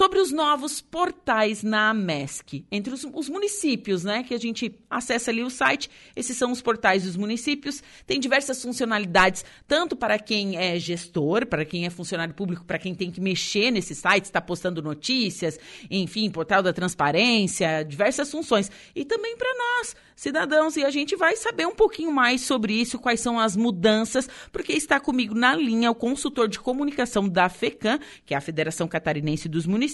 [0.00, 4.22] sobre os novos portais na MESC, entre os, os, municípios, né?
[4.22, 5.90] Que a gente acessa ali o site.
[6.16, 7.82] Esses são os portais dos municípios.
[8.06, 12.94] Tem diversas funcionalidades, tanto para quem é gestor, para quem é funcionário público, para quem
[12.94, 15.60] tem que mexer nesse site, está postando notícias,
[15.90, 18.70] enfim, portal da transparência, diversas funções.
[18.96, 22.98] E também para nós, cidadãos, e a gente vai saber um pouquinho mais sobre isso,
[22.98, 27.98] quais são as mudanças, porque está comigo na linha o consultor de comunicação da FECAM,
[28.24, 29.89] que é a Federação Catarinense dos Municípios,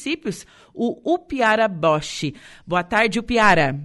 [0.75, 2.32] o Upiara Bosch.
[2.67, 3.79] Boa tarde, Upiara.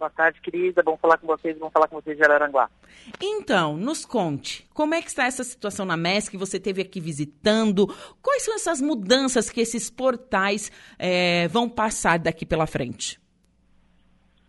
[0.00, 0.82] Boa tarde, querida.
[0.82, 2.70] Vamos falar com vocês, vamos falar com vocês de Araranguá.
[3.22, 6.98] Então, nos conte, como é que está essa situação na MESC que você esteve aqui
[7.00, 7.86] visitando?
[8.22, 13.20] Quais são essas mudanças que esses portais é, vão passar daqui pela frente?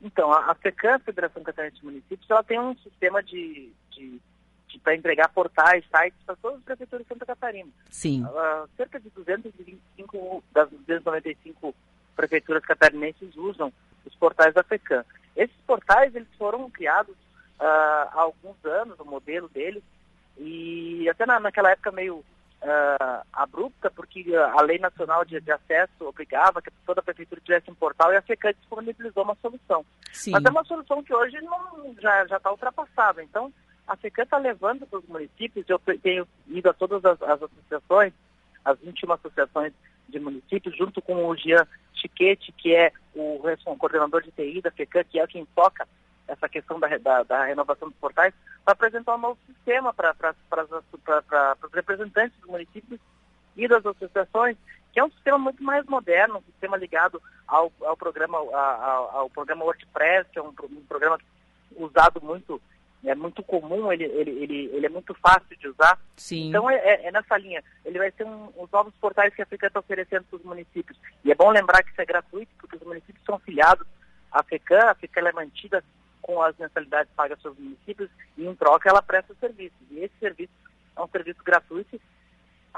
[0.02, 4.22] Então, a, a FECAM, Federação Catarinense de Municípios, ela tem um sistema de, de
[4.80, 7.70] para entregar portais, sites para todas as prefeituras de Santa Catarina.
[7.90, 8.24] Sim.
[8.24, 11.76] Uh, cerca de 225 das 295
[12.16, 13.72] prefeituras catarinenses usam
[14.06, 15.06] os portais da FECAM.
[15.36, 17.16] Esses portais eles foram criados
[17.60, 19.84] uh, há alguns anos, o modelo deles,
[20.38, 26.08] e até na, naquela época meio uh, abrupta, porque a lei nacional de, de, acesso
[26.08, 29.86] obrigava que toda prefeitura tivesse um portal e a FECAM disponibilizou uma solução.
[30.12, 30.32] Sim.
[30.32, 33.24] Mas é uma solução que hoje não, já está ultrapassada.
[33.24, 33.52] Então,
[33.92, 38.14] a FECAM está levando para os municípios, eu tenho ido a todas as, as, associações,
[38.64, 39.74] as 21 associações
[40.08, 44.72] de municípios, junto com o Jean Chiquete, que é o, o coordenador de TI da
[44.72, 45.86] FECAM, que é quem toca
[46.26, 50.16] essa questão da, da, da renovação dos portais, para apresentar um novo sistema para
[51.62, 53.00] os representantes dos municípios
[53.58, 54.56] e das associações,
[54.94, 59.30] que é um sistema muito mais moderno, um sistema ligado ao, ao programa ao, ao,
[59.30, 61.20] programa WordPress, que é um, um programa
[61.76, 62.62] usado muito
[63.04, 66.00] é muito comum, ele, ele, ele, ele é muito fácil de usar.
[66.16, 66.50] Sim.
[66.50, 67.64] Então é, é, é nessa linha.
[67.84, 70.98] Ele vai ser um, os novos portais que a FECAM está oferecendo para os municípios.
[71.24, 73.88] E é bom lembrar que isso é gratuito, porque os municípios são filiados
[74.32, 75.84] à FECAM, a FECAM é mantida
[76.22, 79.80] com as mensalidades pagas pelos municípios e em troca ela presta serviços.
[79.90, 80.54] E esse serviço
[80.96, 82.00] é um serviço gratuito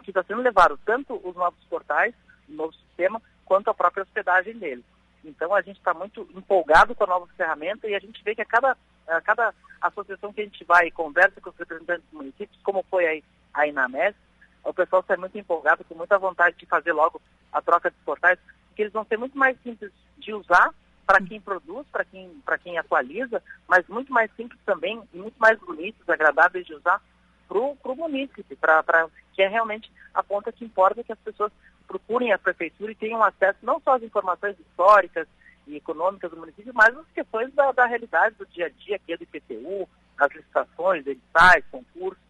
[0.03, 2.13] que está sendo levado tanto os novos portais,
[2.49, 4.83] o novo sistema, quanto a própria hospedagem deles.
[5.23, 8.41] Então a gente está muito empolgado com a nova ferramenta e a gente vê que
[8.41, 8.77] a cada,
[9.23, 13.23] cada associação que a gente vai e conversa com os representantes dos municípios, como foi
[13.55, 14.15] aí, na MES,
[14.63, 17.21] o pessoal está muito empolgado, com muita vontade de fazer logo
[17.51, 20.73] a troca dos portais, porque eles vão ser muito mais simples de usar
[21.05, 22.31] para quem produz, para quem,
[22.63, 27.01] quem atualiza, mas muito mais simples também muito mais bonitos, agradáveis de usar
[27.47, 31.51] para o município, pra, pra, que é realmente a ponta que importa que as pessoas
[31.87, 35.27] procurem a prefeitura e tenham acesso não só às informações históricas
[35.67, 39.13] e econômicas do município, mas às questões da, da realidade do dia a dia, que
[39.13, 39.87] é do IPTU,
[40.17, 42.23] as licitações, editais, concursos.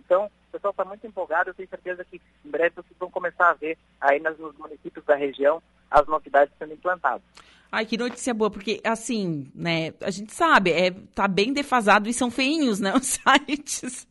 [0.00, 3.50] Então, o pessoal está muito empolgado, eu tenho certeza que em breve vocês vão começar
[3.50, 7.22] a ver aí nos municípios da região as novidades sendo implantadas.
[7.70, 12.14] Ai, que notícia boa, porque assim, né, a gente sabe, é, tá bem defasado e
[12.14, 14.08] são feinhos, né, os sites.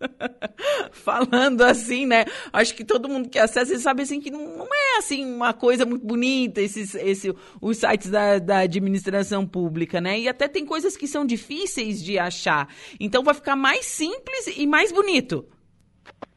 [0.91, 4.56] Falando assim, né, acho que todo mundo que acessa sabe assim que não
[4.97, 10.19] é assim uma coisa muito bonita esses, esse, os sites da, da administração pública, né,
[10.19, 12.67] e até tem coisas que são difíceis de achar.
[12.99, 15.47] Então vai ficar mais simples e mais bonito.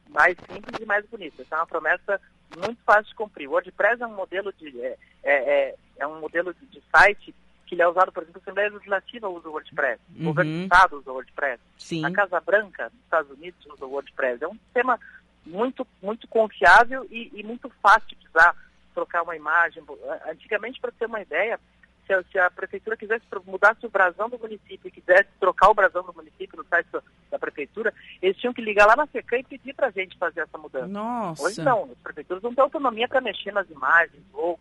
[0.09, 1.41] Mais simples e mais bonito.
[1.41, 2.21] Essa é uma promessa
[2.59, 3.49] muito fácil de cumprir.
[3.49, 7.35] O WordPress é um modelo de é, é, é, é um modelo de, de, site
[7.67, 10.23] que ele é usado, por exemplo, a Assembleia Legislativa usa o WordPress, uhum.
[10.23, 12.05] o governo do Estado usa o WordPress, Sim.
[12.05, 14.43] a Casa Branca dos Estados Unidos usa o WordPress.
[14.43, 14.99] É um sistema
[15.45, 18.55] muito, muito confiável e, e muito fácil de usar,
[18.95, 19.83] trocar uma imagem.
[20.31, 21.59] Antigamente, para ter uma ideia,
[22.07, 25.75] se a, se a, prefeitura quisesse mudasse o brasão do município e quisesse trocar o
[25.75, 26.89] brasão do município no site
[27.31, 30.41] da, prefeitura, eles tinham que ligar lá na FECAM e pedir para a gente fazer
[30.41, 30.89] essa mudança.
[30.89, 31.43] Nossa.
[31.43, 34.59] Hoje não, as prefeituras não têm autonomia para mexer nas imagens ou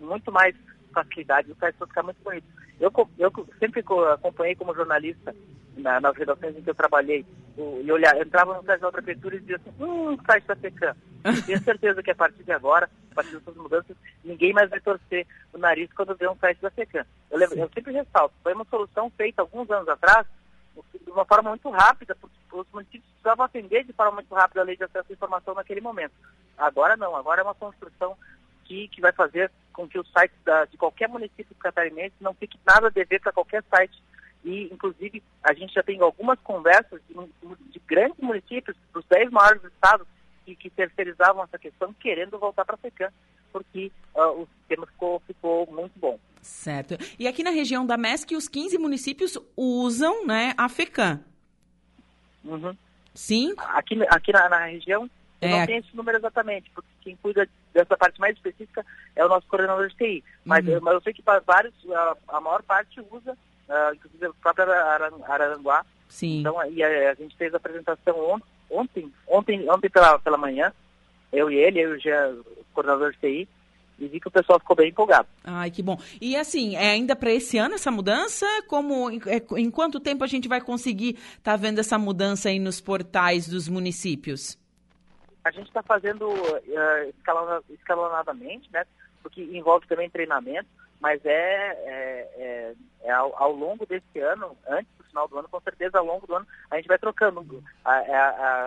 [0.00, 0.54] muito mais
[0.90, 2.46] facilidade, o site vai ficar muito bonito.
[2.78, 5.34] Eu, eu sempre acompanhei como jornalista
[5.76, 7.24] na, nas redações em que eu trabalhei,
[7.56, 10.96] e olhar, eu entrava no site da prefeitura e dizia assim, hum, site da FECAM.
[11.44, 15.26] Tenho certeza que a partir de agora, a partir dessas mudanças, ninguém mais vai torcer
[15.52, 17.04] o nariz quando vê um site da FECAM.
[17.30, 20.26] Eu, eu sempre ressalto, foi uma solução feita alguns anos atrás,
[21.04, 24.64] de uma forma muito rápida, porque os municípios precisavam atender de forma muito rápida a
[24.64, 26.14] lei de acesso à informação naquele momento.
[26.56, 28.16] Agora não, agora é uma construção
[28.70, 32.56] que, que vai fazer com que os sites da, de qualquer município catarinense não fique
[32.64, 34.00] nada a dever para qualquer site.
[34.44, 37.14] E, inclusive, a gente já tem algumas conversas de,
[37.72, 40.06] de grandes municípios, dos 10 maiores estados,
[40.44, 43.10] que, que terceirizavam essa questão, querendo voltar para a FECAM,
[43.52, 46.18] porque uh, o sistema ficou, ficou muito bom.
[46.40, 46.96] Certo.
[47.18, 51.20] E aqui na região da MESC, os 15 municípios usam né, a FECAM.
[52.44, 52.74] Uhum.
[53.12, 53.52] Sim?
[53.58, 55.50] Aqui, aqui na, na região, é.
[55.50, 58.84] não tenho esse número exatamente, porque quem cuida dessa parte mais específica
[59.14, 60.24] é o nosso coordenador de TI.
[60.44, 60.78] Mas, uhum.
[60.82, 64.66] mas eu sei que vários, a, a maior parte usa, uh, inclusive a própria
[65.26, 65.84] Araranguá.
[66.08, 66.40] Sim.
[66.40, 70.72] Então, e a, a gente fez a apresentação ontem, ontem, ontem, ontem pela, pela manhã,
[71.32, 73.48] eu e ele, eu e o coordenador de TI,
[74.00, 75.28] e vi que o pessoal ficou bem empolgado.
[75.44, 76.00] Ai, que bom.
[76.20, 78.46] E assim, é ainda para esse ano essa mudança?
[78.66, 82.48] Como em, é, em quanto tempo a gente vai conseguir estar tá vendo essa mudança
[82.48, 84.58] aí nos portais dos municípios?
[85.44, 88.84] A gente está fazendo uh, escalonadamente, né?
[89.22, 90.68] Porque envolve também treinamento,
[91.00, 95.48] mas é, é, é, é ao, ao, longo desse ano, antes do final do ano,
[95.48, 97.64] com certeza ao longo do ano, a gente vai trocando.
[97.84, 98.00] A, a,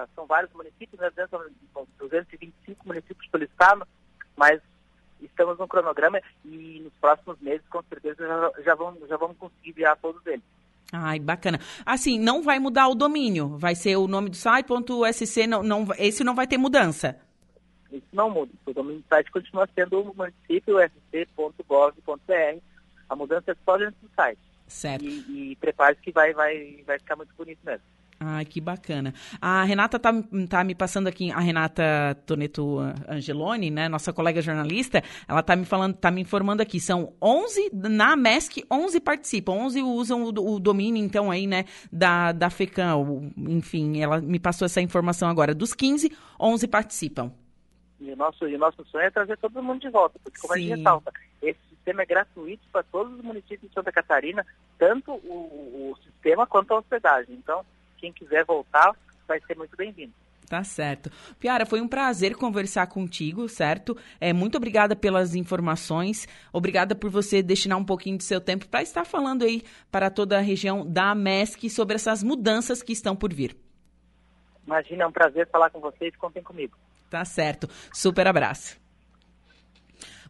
[0.03, 1.11] a, são vários municípios, né?
[1.29, 3.87] são 225 municípios solicitados,
[4.35, 4.59] mas
[5.21, 9.71] estamos no cronograma e nos próximos meses, com certeza, já, já, vamos, já vamos conseguir
[9.71, 10.43] virar todos eles.
[10.95, 11.59] Ai, bacana.
[11.83, 13.57] Assim, não vai mudar o domínio.
[13.57, 17.19] Vai ser o nome do site, ponto .sc, não, não, esse não vai ter mudança.
[17.91, 18.51] Isso não muda.
[18.63, 22.59] O domínio do site continua sendo o município sc.gov.br.
[23.09, 24.39] A mudança é só dentro do site.
[24.67, 25.03] Certo.
[25.03, 27.83] E, e prepare-se que vai, vai, vai ficar muito bonito mesmo.
[28.19, 29.13] Ai, que bacana.
[29.41, 30.11] A Renata tá,
[30.49, 31.83] tá me passando aqui, a Renata
[32.25, 37.13] Toneto Angeloni, né, nossa colega jornalista, ela tá me falando, tá me informando aqui, são
[37.21, 42.49] 11, na MESC, 11 participam, 11 usam o, o domínio, então, aí, né, da, da
[42.49, 45.53] FECAM, enfim, ela me passou essa informação agora.
[45.53, 47.31] Dos 15, 11 participam.
[47.99, 50.53] E o nosso, e o nosso sonho é trazer todo mundo de volta, porque como
[50.53, 50.59] Sim.
[50.59, 51.11] a gente ressalta,
[51.41, 54.45] esse sistema é gratuito para todos os municípios de Santa Catarina,
[54.77, 57.35] tanto o, o sistema quanto a hospedagem.
[57.35, 57.65] Então,
[58.03, 58.91] quem quiser voltar
[59.25, 60.11] vai ser muito bem-vindo.
[60.49, 61.09] Tá certo.
[61.39, 63.97] Piara, foi um prazer conversar contigo, certo?
[64.19, 66.27] É, muito obrigada pelas informações.
[66.51, 70.37] Obrigada por você destinar um pouquinho de seu tempo para estar falando aí para toda
[70.37, 73.55] a região da MESC sobre essas mudanças que estão por vir.
[74.67, 76.13] Imagina, é um prazer falar com vocês.
[76.17, 76.77] Contem comigo.
[77.09, 77.69] Tá certo.
[77.93, 78.82] Super abraço.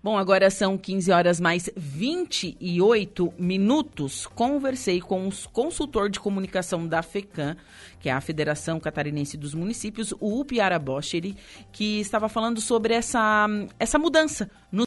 [0.04, 4.28] Bom, agora são 15 horas mais 28 minutos.
[4.28, 7.56] Conversei com o consultor de comunicação da FECAM,
[8.02, 11.38] que é a Federação Catarinense dos Municípios, o Upiara Boscheri,
[11.72, 13.48] que estava falando sobre essa,
[13.80, 14.82] essa mudança no